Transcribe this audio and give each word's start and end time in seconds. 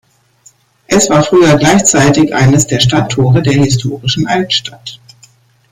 Er 0.87 0.97
war 1.09 1.21
früher 1.21 1.57
gleichzeitig 1.57 2.33
eines 2.33 2.65
der 2.65 2.79
Stadttore 2.79 3.43
der 3.43 3.53
historischen 3.53 4.25
Altstadt. 4.25 4.99